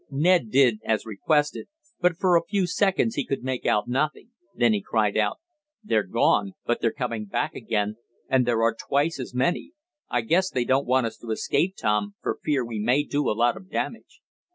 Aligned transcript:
Ned 0.09 0.49
did 0.49 0.79
as 0.83 1.05
requested, 1.05 1.67
but 1.99 2.17
for 2.17 2.35
a 2.35 2.43
few 2.43 2.65
seconds 2.65 3.13
he 3.13 3.23
could 3.23 3.43
make 3.43 3.67
out 3.67 3.87
nothing. 3.87 4.31
Then 4.55 4.73
he 4.73 4.81
cried 4.81 5.15
out: 5.15 5.37
"They've 5.83 6.09
gone, 6.11 6.53
but 6.65 6.81
they're 6.81 6.91
coming 6.91 7.25
back 7.25 7.53
again, 7.53 7.97
and 8.27 8.47
there 8.47 8.63
are 8.63 8.73
twice 8.73 9.19
as 9.19 9.35
many. 9.35 9.73
I 10.09 10.21
guess 10.21 10.49
they 10.49 10.65
don't 10.65 10.87
want 10.87 11.05
us 11.05 11.17
to 11.17 11.29
escape, 11.29 11.75
Tom, 11.77 12.15
for 12.19 12.39
fear 12.43 12.65
we 12.65 12.79
may 12.79 13.03
do 13.03 13.29
a 13.29 13.37
lot 13.37 13.55
of 13.55 13.69
damage." 13.69 14.21